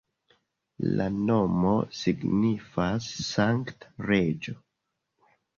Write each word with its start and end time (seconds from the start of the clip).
La 1.01 1.05
nomo 1.17 1.75
signifas 1.99 3.11
sankta 3.29 4.09
reĝo. 4.11 4.57